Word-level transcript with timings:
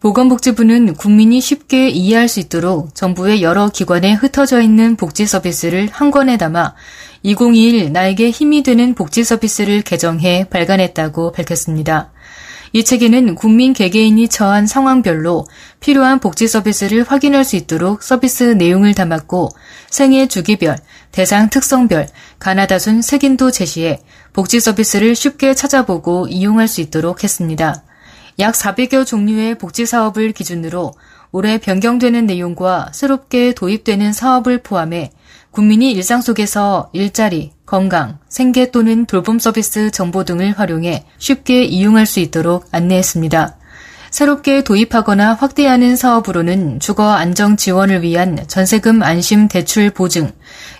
보건복지부는 0.00 0.94
국민이 0.94 1.42
쉽게 1.42 1.90
이해할 1.90 2.26
수 2.26 2.40
있도록 2.40 2.94
정부의 2.94 3.42
여러 3.42 3.68
기관에 3.68 4.14
흩어져 4.14 4.62
있는 4.62 4.96
복지 4.96 5.26
서비스를 5.26 5.90
한 5.92 6.10
권에 6.10 6.38
담아 6.38 6.74
2021 7.22 7.92
나에게 7.92 8.30
힘이 8.30 8.62
되는 8.62 8.94
복지 8.94 9.24
서비스를 9.24 9.82
개정해 9.82 10.46
발간했다고 10.48 11.32
밝혔습니다. 11.32 12.12
이 12.72 12.82
책에는 12.82 13.34
국민 13.34 13.74
개개인이 13.74 14.26
처한 14.28 14.66
상황별로 14.66 15.44
필요한 15.80 16.18
복지 16.18 16.48
서비스를 16.48 17.02
확인할 17.02 17.44
수 17.44 17.56
있도록 17.56 18.02
서비스 18.02 18.44
내용을 18.44 18.94
담았고 18.94 19.50
생애 19.90 20.28
주기별, 20.28 20.78
대상 21.12 21.50
특성별, 21.50 22.08
가나다순 22.38 23.02
색인도 23.02 23.50
제시해 23.50 24.00
복지 24.32 24.60
서비스를 24.60 25.14
쉽게 25.14 25.52
찾아보고 25.52 26.28
이용할 26.28 26.68
수 26.68 26.80
있도록 26.80 27.22
했습니다. 27.22 27.82
약 28.38 28.54
400여 28.54 29.06
종류의 29.06 29.56
복지 29.58 29.86
사업을 29.86 30.32
기준으로 30.32 30.92
올해 31.32 31.58
변경되는 31.58 32.26
내용과 32.26 32.90
새롭게 32.92 33.54
도입되는 33.54 34.12
사업을 34.12 34.62
포함해 34.62 35.12
국민이 35.50 35.90
일상 35.92 36.22
속에서 36.22 36.90
일자리, 36.92 37.52
건강, 37.66 38.18
생계 38.28 38.70
또는 38.70 39.04
돌봄 39.06 39.38
서비스 39.38 39.90
정보 39.90 40.24
등을 40.24 40.58
활용해 40.58 41.04
쉽게 41.18 41.64
이용할 41.64 42.06
수 42.06 42.20
있도록 42.20 42.66
안내했습니다. 42.70 43.56
새롭게 44.10 44.64
도입하거나 44.64 45.34
확대하는 45.34 45.94
사업으로는 45.94 46.80
주거 46.80 47.10
안정 47.12 47.56
지원을 47.56 48.02
위한 48.02 48.44
전세금 48.48 49.02
안심 49.04 49.46
대출 49.46 49.90
보증, 49.90 50.32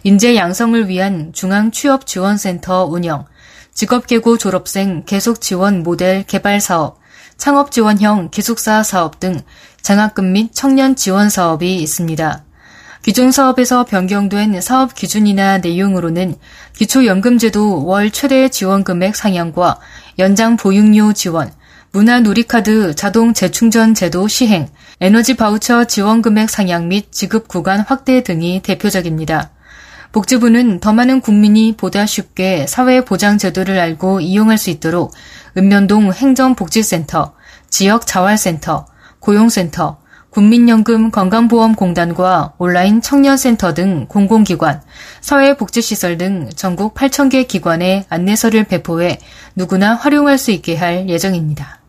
인재 0.03 0.35
양성을 0.35 0.89
위한 0.89 1.31
중앙 1.33 1.71
취업 1.71 2.07
지원센터 2.07 2.87
운영, 2.87 3.27
직업계고 3.73 4.37
졸업생 4.37 5.05
계속 5.07 5.41
지원 5.41 5.85
모델 5.85 6.25
개발 6.25 6.61
사업, 6.61 7.00
창업 7.41 7.71
지원형 7.73 8.29
기숙사 8.31 8.83
사업 8.83 9.19
등 9.19 9.41
장학금 9.81 10.31
및 10.33 10.51
청년 10.53 10.95
지원 10.95 11.31
사업이 11.31 11.77
있습니다. 11.77 12.45
기존 13.01 13.33
사업에서 13.33 13.87
변경된 13.87 14.61
사업 14.61 14.95
기준이나 14.95 15.57
내용으로는 15.57 16.35
기초연금제도 16.77 17.87
월 17.87 18.11
최대 18.11 18.51
지원 18.51 18.85
금액 18.85 19.17
상향과 19.17 19.79
연장 20.19 20.59
보육료 20.59 21.15
지원, 21.15 21.51
문화 21.93 22.21
누리카드 22.21 22.95
자동 22.95 23.33
재충전 23.33 23.95
제도 23.95 24.29
시행, 24.29 24.69
에너지 25.01 25.35
바우처 25.35 25.87
지원 25.87 26.21
금액 26.21 26.51
상향 26.51 26.89
및 26.89 27.11
지급 27.11 27.49
구간 27.49 27.81
확대 27.81 28.23
등이 28.23 28.61
대표적입니다. 28.63 29.51
복지부는 30.13 30.81
더 30.81 30.93
많은 30.93 31.21
국민이 31.21 31.77
보다 31.77 32.05
쉽게 32.05 32.67
사회보장제도를 32.67 33.79
알고 33.79 34.21
이용할 34.21 34.59
수 34.59 34.71
있도록 34.71 35.15
읍면동 35.57 36.13
행정복지센터, 36.13 37.35
지역자활센터, 37.71 38.87
고용센터, 39.21 39.99
국민연금 40.31 41.11
건강보험공단과 41.11 42.55
온라인 42.59 43.01
청년센터 43.01 43.75
등 43.75 44.07
공공기관, 44.09 44.81
사회복지시설 45.21 46.19
등 46.19 46.49
전국 46.55 46.95
8,000개 46.95 47.47
기관에 47.49 48.07
안내서를 48.09 48.65
배포해 48.65 49.19
누구나 49.57 49.95
활용할 49.95 50.39
수 50.39 50.53
있게 50.53 50.77
할 50.77 51.09
예정입니다. 51.09 51.80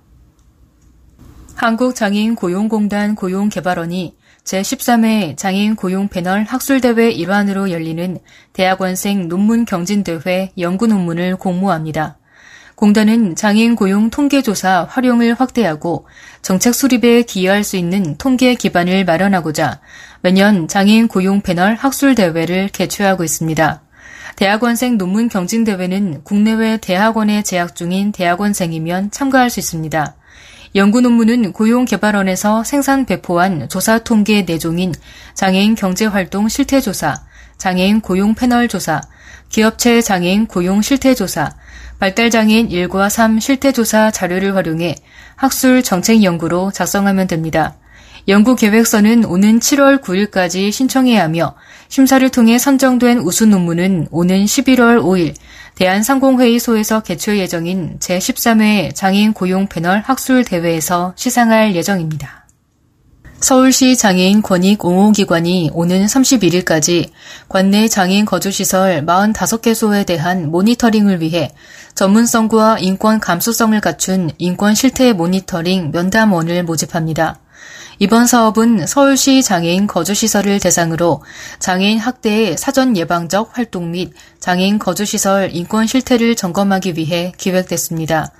한국장애인 1.61 2.33
고용공단 2.33 3.13
고용개발원이 3.13 4.15
제13회 4.45 5.37
장애인 5.37 5.75
고용 5.75 6.07
패널 6.07 6.43
학술대회 6.43 7.11
일환으로 7.11 7.69
열리는 7.69 8.17
대학원생 8.51 9.27
논문 9.27 9.65
경진대회 9.65 10.53
연구 10.57 10.87
논문을 10.87 11.35
공모합니다. 11.35 12.17
공단은 12.73 13.35
장애인 13.35 13.75
고용 13.75 14.09
통계조사 14.09 14.87
활용을 14.89 15.35
확대하고 15.35 16.07
정책 16.41 16.73
수립에 16.73 17.21
기여할 17.21 17.63
수 17.63 17.77
있는 17.77 18.17
통계 18.17 18.55
기반을 18.55 19.05
마련하고자 19.05 19.81
매년 20.21 20.67
장애인 20.67 21.09
고용 21.09 21.41
패널 21.41 21.75
학술대회를 21.75 22.69
개최하고 22.69 23.23
있습니다. 23.23 23.83
대학원생 24.35 24.97
논문 24.97 25.29
경진대회는 25.29 26.23
국내외 26.23 26.77
대학원에 26.77 27.43
재학 27.43 27.75
중인 27.75 28.13
대학원생이면 28.13 29.11
참가할 29.11 29.51
수 29.51 29.59
있습니다. 29.59 30.15
연구 30.73 31.01
논문은 31.01 31.51
고용개발원에서 31.51 32.63
생산 32.63 33.05
배포한 33.05 33.67
조사 33.67 33.99
통계 33.99 34.43
내종인 34.43 34.93
장애인 35.33 35.75
경제활동 35.75 36.47
실태조사, 36.47 37.23
장애인 37.57 37.99
고용 37.99 38.35
패널 38.35 38.69
조사, 38.69 39.01
기업체 39.49 40.01
장애인 40.01 40.47
고용 40.47 40.81
실태조사, 40.81 41.51
발달장애인 41.99 42.69
1과 42.69 43.09
3 43.09 43.39
실태조사 43.39 44.11
자료를 44.11 44.55
활용해 44.55 44.95
학술 45.35 45.83
정책 45.83 46.23
연구로 46.23 46.71
작성하면 46.71 47.27
됩니다. 47.27 47.75
연구 48.27 48.55
계획서는 48.55 49.25
오는 49.25 49.59
7월 49.59 50.01
9일까지 50.01 50.71
신청해야 50.71 51.23
하며 51.23 51.55
심사를 51.89 52.27
통해 52.29 52.57
선정된 52.57 53.19
우수 53.19 53.45
논문은 53.45 54.07
오는 54.11 54.45
11월 54.45 55.01
5일 55.01 55.35
대한상공회의소에서 55.81 56.99
개최 56.99 57.39
예정인 57.39 57.97
제13회 57.97 58.93
장애인 58.93 59.33
고용 59.33 59.65
패널 59.65 60.01
학술 60.01 60.43
대회에서 60.43 61.13
시상할 61.15 61.75
예정입니다. 61.75 62.45
서울시 63.39 63.97
장애인 63.97 64.43
권익 64.43 64.85
옹호기관이 64.85 65.71
오는 65.73 66.05
31일까지 66.05 67.09
관내 67.49 67.87
장애인 67.87 68.25
거주시설 68.25 69.03
45개소에 69.07 70.05
대한 70.05 70.51
모니터링을 70.51 71.19
위해 71.19 71.49
전문성과 71.95 72.77
인권 72.77 73.19
감수성을 73.19 73.81
갖춘 73.81 74.29
인권 74.37 74.75
실태 74.75 75.13
모니터링 75.13 75.89
면담원을 75.89 76.61
모집합니다. 76.61 77.40
이번 78.03 78.25
사업은 78.25 78.87
서울시 78.87 79.43
장애인 79.43 79.85
거주시설을 79.85 80.59
대상으로 80.59 81.21
장애인 81.59 81.99
학대의 81.99 82.57
사전 82.57 82.97
예방적 82.97 83.55
활동 83.55 83.91
및 83.91 84.11
장애인 84.39 84.79
거주시설 84.79 85.51
인권 85.53 85.85
실태를 85.85 86.35
점검하기 86.35 86.97
위해 86.97 87.31
기획됐습니다. 87.37 88.31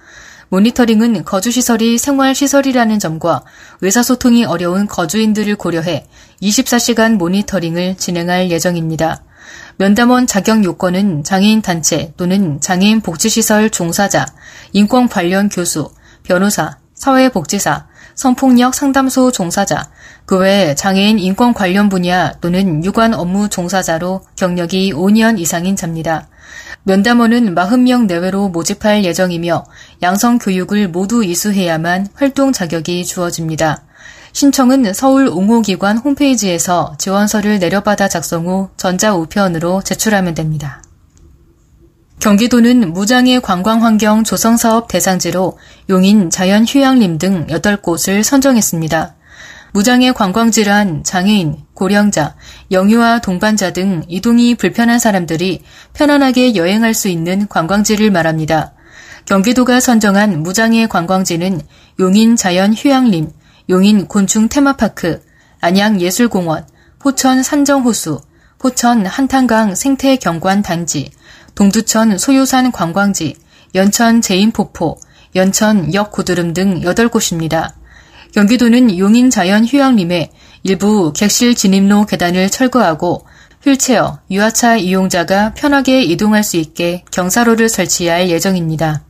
모니터링은 0.49 1.25
거주시설이 1.25 1.99
생활시설이라는 1.99 2.97
점과 2.97 3.43
의사소통이 3.81 4.45
어려운 4.45 4.87
거주인들을 4.87 5.55
고려해 5.57 6.07
24시간 6.41 7.17
모니터링을 7.17 7.97
진행할 7.97 8.49
예정입니다. 8.49 9.21
면담원 9.77 10.25
자격 10.25 10.63
요건은 10.63 11.23
장애인 11.23 11.61
단체 11.61 12.13
또는 12.17 12.59
장애인 12.61 13.01
복지시설 13.01 13.69
종사자, 13.69 14.25
인권 14.73 15.07
관련 15.07 15.49
교수, 15.49 15.91
변호사, 16.23 16.79
사회복지사, 16.95 17.90
성폭력 18.15 18.75
상담소 18.75 19.31
종사자, 19.31 19.89
그 20.25 20.37
외 20.37 20.75
장애인 20.75 21.19
인권 21.19 21.53
관련 21.53 21.89
분야 21.89 22.33
또는 22.41 22.83
유관 22.83 23.13
업무 23.13 23.49
종사자로 23.49 24.21
경력이 24.35 24.93
5년 24.93 25.39
이상인 25.39 25.75
자입니다. 25.75 26.27
면담원은 26.83 27.53
40명 27.53 28.05
내외로 28.07 28.49
모집할 28.49 29.03
예정이며 29.05 29.65
양성 30.01 30.39
교육을 30.39 30.87
모두 30.87 31.23
이수해야만 31.23 32.07
활동 32.13 32.51
자격이 32.51 33.05
주어집니다. 33.05 33.83
신청은 34.33 34.93
서울 34.93 35.27
옹호기관 35.27 35.97
홈페이지에서 35.97 36.95
지원서를 36.97 37.59
내려받아 37.59 38.07
작성 38.07 38.47
후 38.47 38.69
전자우편으로 38.77 39.81
제출하면 39.83 40.33
됩니다. 40.33 40.81
경기도는 42.21 42.93
무장애 42.93 43.39
관광환경 43.39 44.23
조성사업 44.23 44.87
대상지로 44.87 45.57
용인 45.89 46.29
자연휴양림 46.29 47.17
등 47.17 47.47
8곳을 47.47 48.21
선정했습니다. 48.21 49.15
무장애 49.73 50.11
관광지란 50.11 51.03
장애인, 51.03 51.63
고령자, 51.73 52.35
영유아 52.69 53.21
동반자 53.21 53.73
등 53.73 54.03
이동이 54.07 54.53
불편한 54.53 54.99
사람들이 54.99 55.63
편안하게 55.93 56.53
여행할 56.53 56.93
수 56.93 57.07
있는 57.07 57.47
관광지를 57.47 58.11
말합니다. 58.11 58.73
경기도가 59.25 59.79
선정한 59.79 60.43
무장애 60.43 60.85
관광지는 60.85 61.59
용인 61.99 62.35
자연 62.35 62.75
휴양림, 62.75 63.31
용인 63.67 64.07
곤충 64.07 64.47
테마파크, 64.47 65.23
안양 65.59 65.99
예술공원, 65.99 66.67
포천 66.99 67.41
산정호수, 67.41 68.21
포천 68.59 69.07
한탄강 69.07 69.73
생태경관 69.73 70.61
단지, 70.61 71.09
동두천 71.55 72.17
소요산 72.17 72.71
관광지, 72.71 73.35
연천 73.75 74.21
제인폭포, 74.21 74.99
연천 75.35 75.93
역고드름 75.93 76.53
등 76.53 76.81
8곳입니다. 76.81 77.73
경기도는 78.33 78.97
용인 78.97 79.29
자연휴양림에 79.29 80.31
일부 80.63 81.11
객실 81.13 81.55
진입로 81.55 82.05
계단을 82.05 82.49
철거하고 82.49 83.25
휠체어, 83.63 84.19
유아차 84.31 84.77
이용자가 84.77 85.53
편하게 85.53 86.03
이동할 86.03 86.43
수 86.43 86.57
있게 86.57 87.03
경사로를 87.11 87.69
설치할 87.69 88.29
예정입니다. 88.29 89.03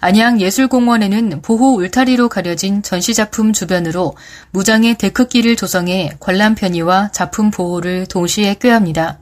안양예술공원에는 0.00 1.42
보호 1.42 1.74
울타리로 1.76 2.30
가려진 2.30 2.82
전시작품 2.82 3.52
주변으로 3.52 4.16
무장의 4.50 4.96
데크길을 4.96 5.56
조성해 5.56 6.12
관람 6.18 6.54
편의와 6.54 7.10
작품 7.12 7.50
보호를 7.50 8.06
동시에 8.06 8.54
꾀합니다. 8.54 9.19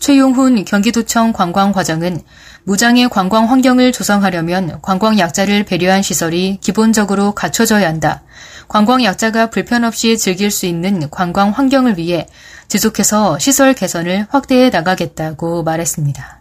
최용훈 0.00 0.64
경기도청 0.64 1.32
관광과장은 1.32 2.20
무장애 2.64 3.08
관광 3.10 3.48
환경을 3.48 3.92
조성하려면 3.92 4.80
관광 4.82 5.18
약자를 5.18 5.64
배려한 5.64 6.02
시설이 6.02 6.58
기본적으로 6.60 7.32
갖춰져야 7.32 7.86
한다. 7.86 8.22
관광 8.66 9.04
약자가 9.04 9.50
불편 9.50 9.84
없이 9.84 10.16
즐길 10.16 10.50
수 10.50 10.66
있는 10.66 11.08
관광 11.10 11.50
환경을 11.50 11.98
위해 11.98 12.26
지속해서 12.68 13.38
시설 13.38 13.74
개선을 13.74 14.26
확대해 14.30 14.70
나가겠다고 14.70 15.62
말했습니다. 15.62 16.40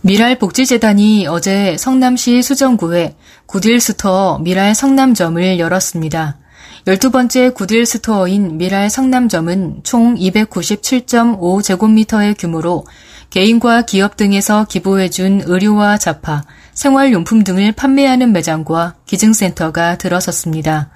밀알복지재단이 0.00 1.26
어제 1.26 1.76
성남시 1.78 2.42
수정구에 2.42 3.16
굿윌스토어 3.46 4.38
밀알 4.38 4.74
성남점을 4.74 5.58
열었습니다. 5.58 6.38
12번째 6.86 7.52
굿윌 7.52 7.84
스토어인 7.84 8.56
밀알 8.58 8.88
성남점은 8.90 9.80
총 9.82 10.14
297.5제곱미터의 10.14 12.38
규모로 12.38 12.86
개인과 13.30 13.82
기업 13.82 14.16
등에서 14.16 14.66
기부해준 14.68 15.42
의류와 15.46 15.98
잡화, 15.98 16.44
생활용품 16.74 17.42
등을 17.42 17.72
판매하는 17.72 18.32
매장과 18.32 18.94
기증센터가 19.04 19.98
들어섰습니다. 19.98 20.90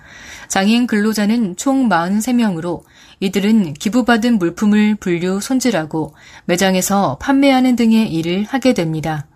장애인 0.46 0.86
근로자는 0.86 1.56
총 1.56 1.88
43명으로 1.88 2.82
이들은 3.18 3.74
기부받은 3.74 4.38
물품을 4.38 4.94
분류 4.94 5.40
손질하고 5.40 6.14
매장에서 6.44 7.18
판매하는 7.20 7.74
등의 7.74 8.12
일을 8.12 8.44
하게 8.44 8.74
됩니다. 8.74 9.26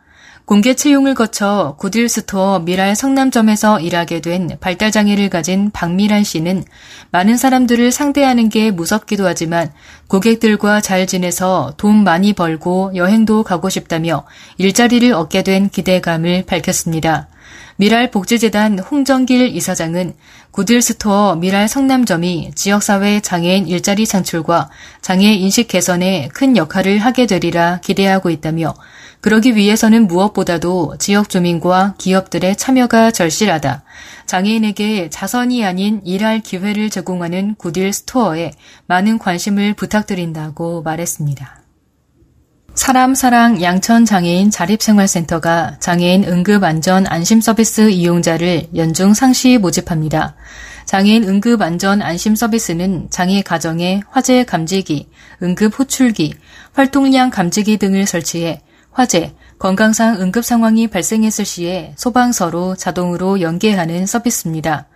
공개 0.46 0.74
채용을 0.74 1.14
거쳐 1.14 1.74
굿윌 1.78 2.06
스토어 2.06 2.58
밀알 2.58 2.94
성남점에서 2.94 3.80
일하게 3.80 4.20
된 4.20 4.58
발달장애를 4.60 5.30
가진 5.30 5.70
박미란 5.70 6.22
씨는 6.22 6.64
많은 7.10 7.38
사람들을 7.38 7.90
상대하는 7.90 8.50
게 8.50 8.70
무섭기도 8.70 9.26
하지만 9.26 9.72
고객들과 10.08 10.82
잘 10.82 11.06
지내서 11.06 11.72
돈 11.78 12.04
많이 12.04 12.34
벌고 12.34 12.92
여행도 12.94 13.42
가고 13.42 13.70
싶다며 13.70 14.26
일자리를 14.58 15.14
얻게 15.14 15.42
된 15.42 15.70
기대감을 15.70 16.44
밝혔습니다. 16.46 17.28
미랄 17.76 18.10
복지재단 18.10 18.78
홍정길 18.78 19.54
이사장은 19.56 20.14
구딜스토어 20.52 21.36
미랄 21.36 21.68
성남점이 21.68 22.52
지역사회 22.54 23.20
장애인 23.20 23.66
일자리 23.66 24.06
창출과 24.06 24.70
장애 25.00 25.32
인식 25.32 25.68
개선에 25.68 26.28
큰 26.32 26.56
역할을 26.56 26.98
하게 26.98 27.26
되리라 27.26 27.80
기대하고 27.82 28.30
있다며 28.30 28.74
그러기 29.24 29.56
위해서는 29.56 30.06
무엇보다도 30.06 30.96
지역 30.98 31.30
주민과 31.30 31.94
기업들의 31.96 32.56
참여가 32.56 33.10
절실하다. 33.10 33.82
장애인에게 34.26 35.08
자선이 35.08 35.64
아닌 35.64 36.02
일할 36.04 36.40
기회를 36.40 36.90
제공하는 36.90 37.54
구딜 37.54 37.90
스토어에 37.94 38.52
많은 38.86 39.18
관심을 39.18 39.72
부탁드린다고 39.72 40.82
말했습니다. 40.82 41.63
사람사랑 42.74 43.62
양천장애인 43.62 44.50
자립생활센터가 44.50 45.76
장애인 45.78 46.24
응급안전 46.24 47.06
안심서비스 47.06 47.90
이용자를 47.90 48.66
연중 48.74 49.14
상시 49.14 49.58
모집합니다. 49.58 50.34
장애인 50.84 51.22
응급안전 51.22 52.02
안심서비스는 52.02 53.08
장애 53.10 53.42
가정에 53.42 54.02
화재 54.10 54.44
감지기, 54.44 55.08
응급 55.42 55.78
호출기, 55.78 56.34
활동량 56.72 57.30
감지기 57.30 57.76
등을 57.78 58.06
설치해 58.06 58.60
화재, 58.90 59.32
건강상 59.58 60.20
응급 60.20 60.44
상황이 60.44 60.88
발생했을 60.88 61.44
시에 61.44 61.94
소방서로 61.96 62.76
자동으로 62.76 63.40
연계하는 63.40 64.06
서비스입니다. 64.06 64.86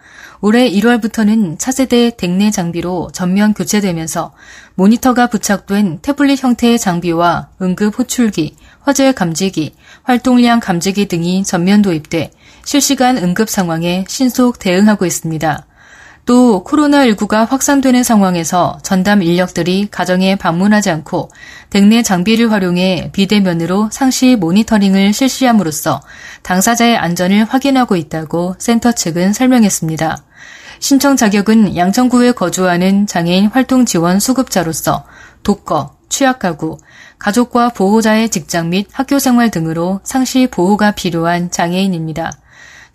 올해 0.40 0.70
1월부터는 0.70 1.58
차세대 1.58 2.12
댁내 2.16 2.50
장비로 2.50 3.10
전면 3.12 3.54
교체되면서 3.54 4.32
모니터가 4.74 5.28
부착된 5.28 5.98
태블릿 6.00 6.42
형태의 6.42 6.78
장비와 6.78 7.48
응급 7.60 7.98
호출기, 7.98 8.56
화재 8.80 9.12
감지기, 9.12 9.74
활동량 10.04 10.60
감지기 10.60 11.06
등이 11.06 11.44
전면 11.44 11.82
도입돼 11.82 12.30
실시간 12.64 13.18
응급 13.18 13.48
상황에 13.48 14.04
신속 14.08 14.58
대응하고 14.58 15.06
있습니다. 15.06 15.66
또 16.28 16.62
코로나19가 16.62 17.48
확산되는 17.48 18.02
상황에서 18.02 18.78
전담 18.82 19.22
인력들이 19.22 19.88
가정에 19.90 20.36
방문하지 20.36 20.90
않고 20.90 21.30
댁내 21.70 22.02
장비를 22.02 22.52
활용해 22.52 23.12
비대면으로 23.14 23.88
상시 23.90 24.36
모니터링을 24.36 25.14
실시함으로써 25.14 26.02
당사자의 26.42 26.98
안전을 26.98 27.44
확인하고 27.44 27.96
있다고 27.96 28.56
센터 28.58 28.92
측은 28.92 29.32
설명했습니다. 29.32 30.18
신청 30.80 31.16
자격은 31.16 31.74
양천구에 31.78 32.32
거주하는 32.32 33.06
장애인 33.06 33.46
활동 33.46 33.86
지원 33.86 34.20
수급자로서 34.20 35.06
독거, 35.42 35.96
취약가구, 36.10 36.76
가족과 37.18 37.70
보호자의 37.70 38.28
직장 38.28 38.68
및 38.68 38.86
학교 38.92 39.18
생활 39.18 39.50
등으로 39.50 40.00
상시 40.04 40.46
보호가 40.46 40.90
필요한 40.90 41.50
장애인입니다. 41.50 42.32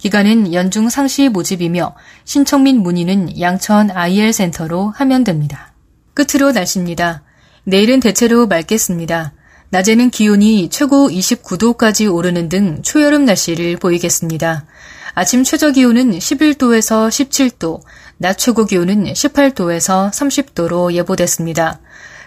기간은 0.04 0.54
연중 0.54 0.90
상시 0.90 1.30
모집이며 1.30 1.96
신청 2.26 2.64
및 2.64 2.74
문의는 2.74 3.40
양천 3.40 3.90
IL 3.90 4.34
센터로 4.34 4.90
하면 4.98 5.24
됩니다. 5.24 5.72
끝으로 6.14 6.52
날씨입니다. 6.52 7.24
내일은 7.64 8.02
대체로 8.02 8.46
맑겠습니다. 8.48 9.32
낮에는 9.70 10.10
기온이 10.10 10.68
최고 10.70 11.08
29도까지 11.08 12.14
오르는 12.14 12.50
등 12.50 12.82
초여름 12.82 13.24
날씨를 13.24 13.78
보이겠습니다. 13.78 14.66
아침 15.14 15.46
최저 15.46 15.72
기온은 15.72 16.12
11도에서 16.12 17.08
17도, 17.08 17.80
낮 18.18 18.38
최고 18.38 18.66
기온은 18.66 19.06
18도에서 19.06 20.12
30도로 20.12 20.92
예보됐습니다. 20.96 21.80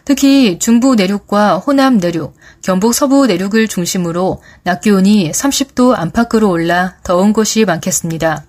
특히 0.07 0.61
중부 0.61 0.95
내륙과 0.95 1.59
호남 1.59 1.99
내륙, 1.99 2.37
경북 2.63 2.95
서부 2.95 3.27
내륙을 3.27 3.67
중심으로 3.67 4.41
낮 4.63 4.81
기온이 4.81 5.33
30도 5.33 5.99
안팎으로 5.99 6.49
올라 6.49 6.95
더운 7.03 7.33
곳이 7.33 7.65
많겠습니다. 7.65 8.47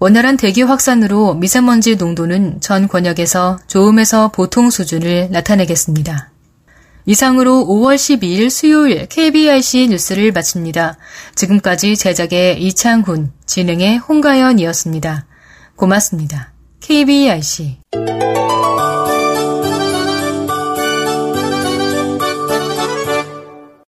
원활한 0.00 0.36
대기 0.36 0.62
확산으로 0.62 1.34
미세먼지 1.34 1.96
농도는 1.96 2.60
전 2.60 2.86
권역에서 2.88 3.58
좋음에서 3.66 4.28
보통 4.28 4.68
수준을 4.68 5.30
나타내겠습니다. 5.30 6.30
이상으로 7.06 7.64
5월 7.66 7.96
12일 7.96 8.50
수요일 8.50 9.06
KBIC 9.06 9.88
뉴스를 9.88 10.30
마칩니다. 10.30 10.98
지금까지 11.34 11.96
제작의 11.96 12.62
이창훈, 12.62 13.32
진행의 13.46 13.96
홍가연이었습니다. 13.96 15.24
고맙습니다. 15.74 16.52
KBIC 16.80 17.78